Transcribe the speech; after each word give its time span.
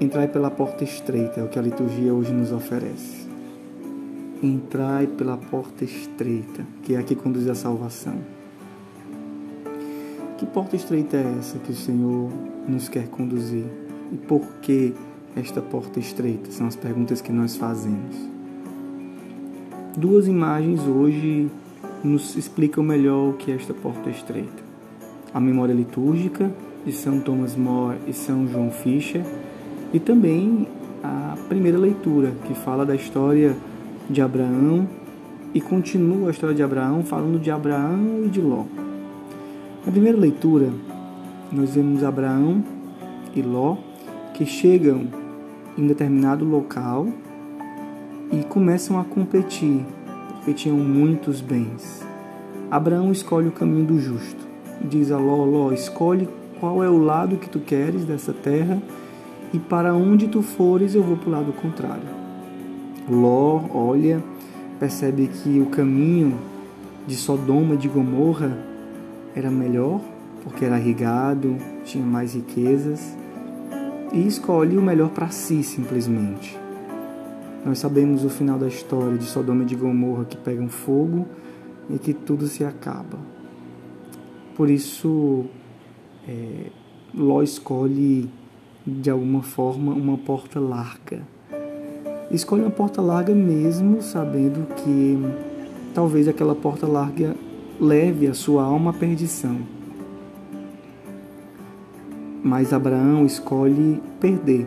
Entrai 0.00 0.28
pela 0.28 0.48
porta 0.48 0.84
estreita, 0.84 1.40
é 1.40 1.42
o 1.42 1.48
que 1.48 1.58
a 1.58 1.62
liturgia 1.62 2.14
hoje 2.14 2.32
nos 2.32 2.52
oferece. 2.52 3.26
Entrai 4.40 5.08
pela 5.08 5.36
porta 5.36 5.82
estreita, 5.82 6.64
que 6.84 6.94
é 6.94 6.98
a 6.98 7.02
que 7.02 7.16
conduz 7.16 7.48
à 7.48 7.54
salvação. 7.56 8.14
Que 10.38 10.46
porta 10.46 10.76
estreita 10.76 11.16
é 11.16 11.34
essa 11.40 11.58
que 11.58 11.72
o 11.72 11.74
Senhor 11.74 12.30
nos 12.68 12.88
quer 12.88 13.08
conduzir? 13.08 13.64
E 14.12 14.16
por 14.16 14.46
que 14.62 14.94
esta 15.34 15.60
porta 15.60 15.98
estreita? 15.98 16.52
São 16.52 16.68
as 16.68 16.76
perguntas 16.76 17.20
que 17.20 17.32
nós 17.32 17.56
fazemos. 17.56 18.14
Duas 19.96 20.28
imagens 20.28 20.80
hoje 20.82 21.50
nos 22.04 22.36
explicam 22.36 22.84
melhor 22.84 23.30
o 23.30 23.32
que 23.32 23.50
é 23.50 23.56
esta 23.56 23.74
porta 23.74 24.08
estreita. 24.10 24.62
A 25.34 25.40
memória 25.40 25.72
litúrgica 25.74 26.52
de 26.86 26.92
São 26.92 27.18
Thomas 27.18 27.56
More 27.56 27.98
e 28.06 28.12
São 28.12 28.46
João 28.46 28.70
Fischer 28.70 29.24
e 29.92 29.98
também 29.98 30.66
a 31.02 31.36
primeira 31.48 31.78
leitura, 31.78 32.32
que 32.46 32.54
fala 32.54 32.84
da 32.84 32.94
história 32.94 33.56
de 34.08 34.20
Abraão 34.20 34.88
e 35.54 35.60
continua 35.60 36.28
a 36.28 36.30
história 36.30 36.54
de 36.54 36.62
Abraão 36.62 37.02
falando 37.02 37.40
de 37.40 37.50
Abraão 37.50 38.24
e 38.24 38.28
de 38.28 38.40
Ló. 38.40 38.64
Na 39.84 39.92
primeira 39.92 40.18
leitura, 40.18 40.70
nós 41.50 41.74
vemos 41.74 42.04
Abraão 42.04 42.62
e 43.34 43.42
Ló 43.42 43.76
que 44.34 44.44
chegam 44.44 45.06
em 45.76 45.86
determinado 45.86 46.44
local 46.44 47.08
e 48.30 48.44
começam 48.44 49.00
a 49.00 49.04
competir, 49.04 49.84
porque 50.36 50.52
tinham 50.52 50.76
muitos 50.76 51.40
bens. 51.40 52.06
Abraão 52.70 53.10
escolhe 53.10 53.48
o 53.48 53.52
caminho 53.52 53.86
do 53.86 53.98
justo. 53.98 54.46
Diz 54.84 55.10
a 55.10 55.18
Ló, 55.18 55.44
Ló, 55.44 55.72
escolhe 55.72 56.28
qual 56.60 56.84
é 56.84 56.88
o 56.88 56.98
lado 56.98 57.36
que 57.36 57.48
tu 57.48 57.58
queres 57.58 58.04
dessa 58.04 58.32
terra 58.32 58.80
e 59.52 59.58
para 59.58 59.94
onde 59.94 60.28
tu 60.28 60.42
fores 60.42 60.94
eu 60.94 61.02
vou 61.02 61.16
para 61.16 61.28
o 61.28 61.32
lado 61.32 61.52
contrário. 61.52 62.08
Ló 63.08 63.62
olha, 63.72 64.22
percebe 64.78 65.28
que 65.28 65.60
o 65.60 65.66
caminho 65.66 66.38
de 67.06 67.16
Sodoma 67.16 67.74
e 67.74 67.78
de 67.78 67.88
Gomorra 67.88 68.56
era 69.34 69.50
melhor, 69.50 70.00
porque 70.42 70.64
era 70.64 70.78
irrigado, 70.78 71.56
tinha 71.84 72.04
mais 72.04 72.34
riquezas, 72.34 73.16
e 74.12 74.26
escolhe 74.26 74.76
o 74.76 74.82
melhor 74.82 75.10
para 75.10 75.28
si 75.28 75.62
simplesmente. 75.62 76.58
Nós 77.64 77.78
sabemos 77.78 78.24
o 78.24 78.30
final 78.30 78.58
da 78.58 78.68
história 78.68 79.16
de 79.16 79.24
Sodoma 79.24 79.62
e 79.62 79.66
de 79.66 79.74
Gomorra 79.74 80.24
que 80.24 80.36
pegam 80.36 80.68
fogo 80.68 81.26
e 81.90 81.98
que 81.98 82.12
tudo 82.12 82.46
se 82.46 82.64
acaba. 82.64 83.18
Por 84.56 84.70
isso, 84.70 85.44
é, 86.26 86.70
Ló 87.14 87.42
escolhe 87.42 88.30
de 88.86 89.10
alguma 89.10 89.42
forma, 89.42 89.92
uma 89.92 90.16
porta 90.16 90.58
larga. 90.58 91.22
Escolhe 92.30 92.62
uma 92.62 92.70
porta 92.70 93.00
larga 93.00 93.34
mesmo 93.34 94.02
sabendo 94.02 94.66
que 94.74 95.18
talvez 95.94 96.28
aquela 96.28 96.54
porta 96.54 96.86
larga 96.86 97.34
leve 97.80 98.26
a 98.26 98.34
sua 98.34 98.64
alma 98.64 98.90
à 98.90 98.92
perdição. 98.92 99.58
Mas 102.42 102.72
Abraão 102.72 103.24
escolhe 103.24 104.00
perder. 104.20 104.66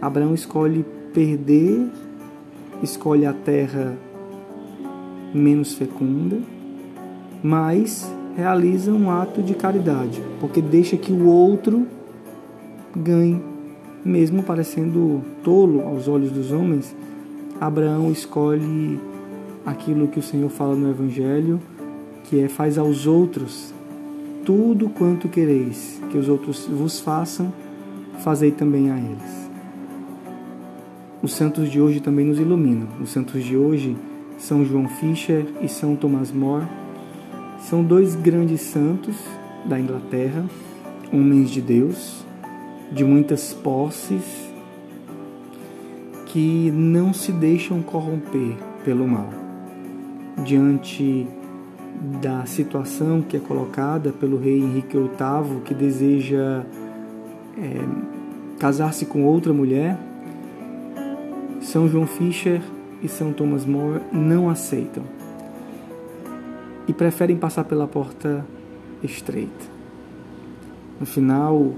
Abraão 0.00 0.34
escolhe 0.34 0.84
perder, 1.12 1.88
escolhe 2.82 3.26
a 3.26 3.32
terra 3.32 3.96
menos 5.34 5.74
fecunda, 5.74 6.38
mas 7.42 8.10
realiza 8.36 8.92
um 8.92 9.10
ato 9.10 9.42
de 9.42 9.54
caridade, 9.54 10.22
porque 10.40 10.60
deixa 10.60 10.96
que 10.96 11.12
o 11.12 11.26
outro 11.26 11.86
ganhe. 12.96 13.40
Mesmo 14.04 14.42
parecendo 14.42 15.22
tolo 15.42 15.82
aos 15.82 16.08
olhos 16.08 16.30
dos 16.30 16.52
homens, 16.52 16.94
Abraão 17.60 18.10
escolhe 18.10 19.00
aquilo 19.64 20.08
que 20.08 20.18
o 20.18 20.22
Senhor 20.22 20.50
fala 20.50 20.74
no 20.74 20.90
Evangelho, 20.90 21.60
que 22.24 22.40
é: 22.40 22.48
faz 22.48 22.76
aos 22.76 23.06
outros 23.06 23.72
tudo 24.44 24.90
quanto 24.90 25.28
quereis 25.28 26.00
que 26.10 26.18
os 26.18 26.28
outros 26.28 26.66
vos 26.66 27.00
façam, 27.00 27.52
fazei 28.18 28.50
também 28.50 28.90
a 28.90 28.98
eles. 28.98 29.50
Os 31.22 31.32
santos 31.32 31.70
de 31.70 31.80
hoje 31.80 32.00
também 32.00 32.26
nos 32.26 32.38
iluminam. 32.38 32.86
Os 33.00 33.08
santos 33.10 33.42
de 33.42 33.56
hoje, 33.56 33.96
São 34.36 34.62
João 34.62 34.86
Fischer 34.86 35.46
e 35.62 35.68
São 35.68 35.96
Thomas 35.96 36.30
More, 36.30 36.66
são 37.60 37.82
dois 37.82 38.14
grandes 38.14 38.60
santos 38.60 39.16
da 39.64 39.80
Inglaterra, 39.80 40.44
homens 41.10 41.50
de 41.50 41.62
Deus, 41.62 42.26
de 42.94 43.04
muitas 43.04 43.52
posses 43.52 44.22
que 46.26 46.70
não 46.70 47.12
se 47.12 47.32
deixam 47.32 47.82
corromper 47.82 48.56
pelo 48.84 49.06
mal. 49.06 49.28
Diante 50.44 51.26
da 52.22 52.46
situação 52.46 53.20
que 53.20 53.36
é 53.36 53.40
colocada 53.40 54.12
pelo 54.12 54.38
rei 54.38 54.58
Henrique 54.58 54.96
VIII, 54.96 55.60
que 55.64 55.74
deseja 55.74 56.64
é, 57.58 57.84
casar-se 58.60 59.06
com 59.06 59.24
outra 59.24 59.52
mulher, 59.52 59.98
São 61.60 61.88
João 61.88 62.06
Fischer 62.06 62.60
e 63.02 63.08
São 63.08 63.32
Thomas 63.32 63.66
More 63.66 64.00
não 64.12 64.48
aceitam 64.48 65.02
e 66.86 66.92
preferem 66.92 67.36
passar 67.36 67.64
pela 67.64 67.88
porta 67.88 68.44
estreita. 69.02 69.74
No 71.00 71.06
final, 71.06 71.74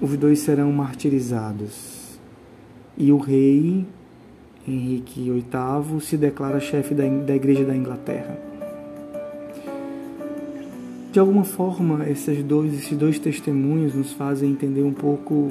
os 0.00 0.16
dois 0.16 0.40
serão 0.40 0.70
martirizados. 0.72 2.18
E 2.96 3.12
o 3.12 3.18
rei 3.18 3.86
Henrique 4.66 5.20
VIII 5.20 6.00
se 6.00 6.16
declara 6.16 6.60
chefe 6.60 6.94
da, 6.94 7.04
da 7.06 7.34
Igreja 7.34 7.64
da 7.64 7.74
Inglaterra. 7.74 8.36
De 11.12 11.18
alguma 11.18 11.44
forma, 11.44 12.08
esses 12.08 12.42
dois, 12.42 12.74
esses 12.74 12.96
dois 12.96 13.18
testemunhos 13.18 13.94
nos 13.94 14.12
fazem 14.12 14.50
entender 14.50 14.82
um 14.82 14.92
pouco 14.92 15.50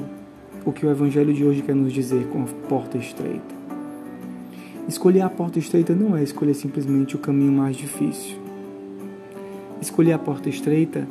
o 0.64 0.72
que 0.72 0.86
o 0.86 0.90
Evangelho 0.90 1.32
de 1.32 1.44
hoje 1.44 1.62
quer 1.62 1.74
nos 1.74 1.92
dizer 1.92 2.26
com 2.28 2.42
a 2.42 2.68
porta 2.68 2.98
estreita. 2.98 3.56
Escolher 4.88 5.22
a 5.22 5.30
porta 5.30 5.58
estreita 5.58 5.94
não 5.94 6.16
é 6.16 6.22
escolher 6.22 6.54
simplesmente 6.54 7.16
o 7.16 7.18
caminho 7.18 7.52
mais 7.52 7.76
difícil. 7.76 8.36
Escolher 9.80 10.12
a 10.12 10.18
porta 10.18 10.48
estreita 10.48 11.08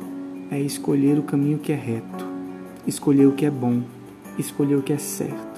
é 0.50 0.58
escolher 0.58 1.18
o 1.18 1.22
caminho 1.22 1.58
que 1.58 1.72
é 1.72 1.76
reto 1.76 2.35
escolher 2.86 3.26
o 3.26 3.32
que 3.32 3.46
é 3.46 3.50
bom, 3.50 3.82
escolher 4.38 4.76
o 4.76 4.82
que 4.82 4.92
é 4.92 4.98
certo 4.98 5.56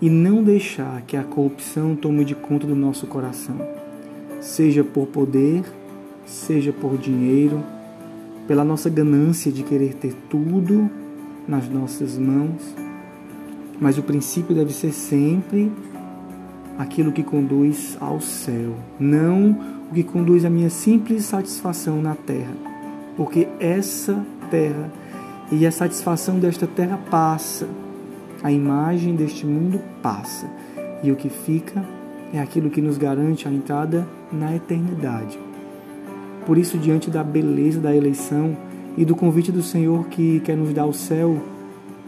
e 0.00 0.10
não 0.10 0.42
deixar 0.42 1.02
que 1.02 1.16
a 1.16 1.22
corrupção 1.22 1.96
tome 1.96 2.24
de 2.24 2.34
conta 2.34 2.66
do 2.66 2.74
nosso 2.74 3.06
coração, 3.06 3.56
seja 4.40 4.84
por 4.84 5.06
poder, 5.06 5.64
seja 6.26 6.72
por 6.72 6.98
dinheiro, 6.98 7.62
pela 8.46 8.64
nossa 8.64 8.90
ganância 8.90 9.50
de 9.50 9.62
querer 9.62 9.94
ter 9.94 10.14
tudo 10.28 10.90
nas 11.48 11.68
nossas 11.68 12.18
mãos. 12.18 12.62
Mas 13.80 13.98
o 13.98 14.02
princípio 14.02 14.54
deve 14.54 14.72
ser 14.72 14.92
sempre 14.92 15.72
aquilo 16.78 17.12
que 17.12 17.22
conduz 17.22 17.96
ao 18.00 18.20
céu, 18.20 18.74
não 19.00 19.76
o 19.90 19.94
que 19.94 20.02
conduz 20.02 20.44
à 20.44 20.50
minha 20.50 20.70
simples 20.70 21.24
satisfação 21.24 22.02
na 22.02 22.14
terra, 22.14 22.52
porque 23.16 23.48
essa 23.58 24.24
terra 24.50 24.90
e 25.50 25.64
a 25.64 25.70
satisfação 25.70 26.38
desta 26.38 26.66
terra 26.66 26.98
passa, 27.10 27.68
a 28.42 28.50
imagem 28.50 29.14
deste 29.14 29.46
mundo 29.46 29.80
passa, 30.02 30.46
e 31.02 31.12
o 31.12 31.16
que 31.16 31.28
fica 31.28 31.84
é 32.32 32.40
aquilo 32.40 32.70
que 32.70 32.82
nos 32.82 32.98
garante 32.98 33.46
a 33.46 33.52
entrada 33.52 34.06
na 34.32 34.54
eternidade. 34.56 35.38
Por 36.44 36.58
isso, 36.58 36.76
diante 36.78 37.10
da 37.10 37.22
beleza 37.22 37.80
da 37.80 37.94
eleição 37.94 38.56
e 38.96 39.04
do 39.04 39.14
convite 39.14 39.52
do 39.52 39.62
Senhor 39.62 40.06
que 40.08 40.40
quer 40.40 40.56
nos 40.56 40.72
dar 40.72 40.86
o 40.86 40.92
céu, 40.92 41.40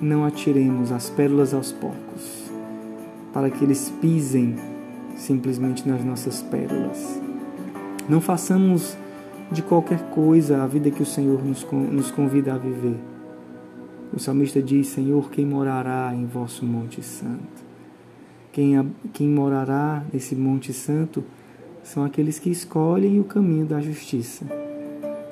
não 0.01 0.25
atiremos 0.25 0.91
as 0.91 1.09
pérolas 1.09 1.55
aos 1.55 1.71
porcos, 1.71 2.51
para 3.33 3.51
que 3.51 3.65
eles 3.65 3.93
pisem 4.01 4.57
simplesmente 5.17 5.89
nas 5.89 6.05
nossas 6.05 6.43
pérolas. 6.43 7.21
Não 8.09 8.21
façamos 8.21 8.97
de 9.51 9.63
qualquer 9.63 10.11
coisa 10.11 10.63
a 10.63 10.67
vida 10.67 10.91
que 10.91 11.03
o 11.03 11.07
Senhor 11.07 11.41
nos 11.45 12.11
convida 12.11 12.55
a 12.55 12.59
viver 12.59 12.97
o 14.19 14.21
salmista 14.21 14.61
diz: 14.61 14.89
Senhor, 14.89 15.31
quem 15.31 15.47
morará 15.47 16.13
em 16.13 16.27
vosso 16.27 16.67
Monte 16.67 17.01
Santo? 17.03 17.69
Quem, 18.53 18.75
quem 19.13 19.29
morará 19.29 20.05
nesse 20.13 20.35
Monte 20.35 20.73
Santo 20.73 21.23
são 21.85 22.05
aqueles 22.05 22.39
que 22.39 22.51
escolhem 22.51 23.21
o 23.21 23.25
caminho 23.25 23.65
da 23.65 23.81
justiça, 23.81 24.45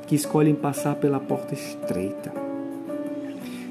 que 0.06 0.14
escolhem 0.14 0.54
passar 0.54 0.94
pela 0.94 1.18
porta 1.18 1.52
estreita. 1.52 2.32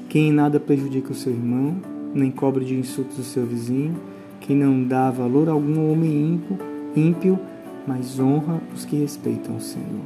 Quem 0.08 0.28
em 0.28 0.32
nada 0.32 0.60
prejudica 0.60 1.12
o 1.12 1.14
seu 1.14 1.32
irmão, 1.32 1.76
nem 2.14 2.30
cobre 2.30 2.64
de 2.66 2.74
insultos 2.74 3.18
o 3.18 3.24
seu 3.24 3.46
vizinho, 3.46 3.96
quem 4.40 4.54
não 4.54 4.84
dá 4.84 5.10
valor 5.10 5.48
algum 5.48 5.80
ao 5.80 5.92
homem 5.92 6.34
ímpio, 6.34 6.58
ímpio, 6.94 7.38
mas 7.86 8.20
honra 8.20 8.60
os 8.74 8.84
que 8.84 8.96
respeitam 8.96 9.56
o 9.56 9.60
Senhor. 9.60 10.04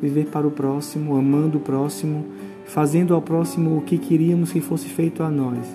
Viver 0.00 0.26
para 0.26 0.46
o 0.46 0.50
próximo, 0.50 1.16
amando 1.16 1.58
o 1.58 1.60
próximo, 1.60 2.24
fazendo 2.66 3.14
ao 3.14 3.22
próximo 3.22 3.76
o 3.76 3.82
que 3.82 3.98
queríamos 3.98 4.52
que 4.52 4.60
fosse 4.60 4.88
feito 4.88 5.22
a 5.22 5.30
nós, 5.30 5.66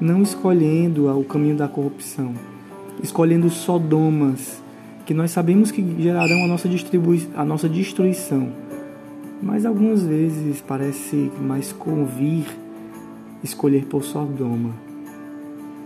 não 0.00 0.22
escolhendo 0.22 1.08
o 1.18 1.24
caminho 1.24 1.56
da 1.56 1.68
corrupção, 1.68 2.32
escolhendo 3.02 3.50
Sodomas, 3.50 4.62
que 5.04 5.14
nós 5.14 5.30
sabemos 5.30 5.70
que 5.70 5.84
gerarão 6.00 6.44
a 6.44 6.48
nossa, 6.48 6.68
a 7.34 7.44
nossa 7.44 7.68
destruição. 7.68 8.52
Mas 9.42 9.64
algumas 9.64 10.02
vezes 10.02 10.60
parece 10.60 11.30
mais 11.40 11.72
convir 11.72 12.44
escolher 13.42 13.84
por 13.86 14.02
Sodoma. 14.02 14.70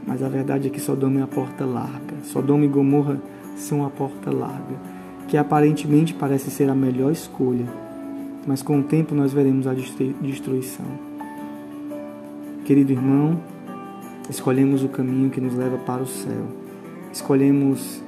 Mas 0.07 0.23
a 0.23 0.29
verdade 0.29 0.67
é 0.67 0.71
que 0.71 0.81
Sodoma 0.81 1.21
é 1.21 1.23
a 1.23 1.27
porta 1.27 1.65
larga. 1.65 2.17
Sodoma 2.25 2.65
e 2.65 2.69
Gomorra 2.69 3.21
são 3.57 3.85
a 3.85 3.91
porta 3.91 4.31
larga, 4.31 4.77
que 5.29 5.37
aparentemente 5.37 6.15
parece 6.15 6.51
ser 6.51 6.69
a 6.69 6.75
melhor 6.75 7.13
escolha, 7.13 7.67
mas 8.47 8.63
com 8.63 8.81
o 8.81 8.83
tempo 8.83 9.15
nós 9.15 9.33
veremos 9.33 9.67
a 9.67 9.75
destruição. 9.75 10.87
Querido 12.65 12.93
irmão, 12.93 13.41
escolhemos 14.29 14.85
o 14.85 14.89
caminho 14.89 15.31
que 15.31 15.41
nos 15.41 15.55
leva 15.55 15.79
para 15.79 16.03
o 16.03 16.07
céu. 16.07 16.47
Escolhemos 17.13 18.03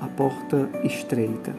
a 0.00 0.06
porta 0.06 0.68
estreita. 0.84 1.54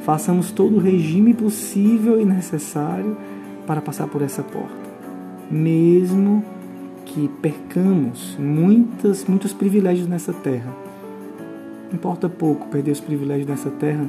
Façamos 0.00 0.52
todo 0.52 0.76
o 0.76 0.80
regime 0.80 1.34
possível 1.34 2.20
e 2.20 2.24
necessário 2.24 3.16
para 3.66 3.80
passar 3.80 4.06
por 4.06 4.22
essa 4.22 4.42
porta, 4.42 4.88
mesmo 5.50 6.42
que 7.04 7.28
percamos 7.42 8.36
muitas, 8.38 9.24
muitos 9.26 9.52
privilégios 9.52 10.06
nessa 10.06 10.32
terra. 10.32 10.74
Importa 11.92 12.28
pouco 12.28 12.68
perder 12.68 12.92
os 12.92 13.00
privilégios 13.00 13.48
nessa 13.48 13.70
terra 13.70 14.08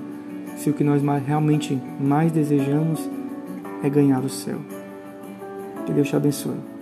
se 0.55 0.69
o 0.69 0.73
que 0.73 0.83
nós 0.83 1.01
mais, 1.01 1.25
realmente 1.25 1.81
mais 1.99 2.31
desejamos 2.31 3.09
é 3.83 3.89
ganhar 3.89 4.23
o 4.23 4.29
céu. 4.29 4.59
Que 5.85 5.93
Deus 5.93 6.07
te 6.09 6.15
abençoe. 6.15 6.78